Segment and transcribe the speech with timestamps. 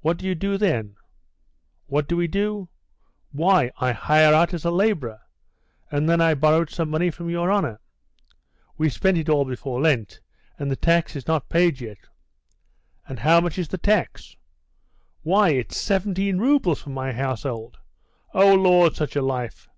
[0.00, 0.96] "What do you do then?"
[1.86, 2.68] "What do we do?
[3.30, 5.20] Why, I hire out as a labourer;
[5.92, 7.78] and then I borrowed some money from your honour.
[8.78, 10.18] We spent it all before Lent,
[10.58, 11.98] and the tax is not paid yet."
[13.06, 14.34] "And how much is the tax?"
[15.22, 17.78] "Why, it's 17 roubles for my household.
[18.34, 19.68] Oh, Lord, such a life!